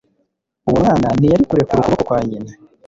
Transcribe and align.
Uwo 0.67 0.75
mwana 0.81 1.07
ntiyari 1.17 1.43
kurekura 1.49 1.79
ukuboko 1.81 2.03
kwa 2.07 2.19
nyina. 2.27 2.51